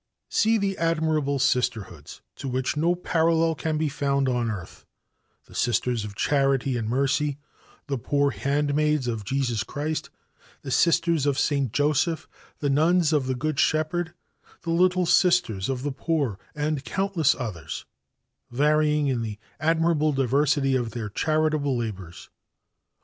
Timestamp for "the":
0.57-0.79, 5.45-5.53, 7.85-7.99, 10.63-10.71, 12.61-12.67, 13.27-13.35, 14.63-14.71, 15.83-15.91, 19.21-19.37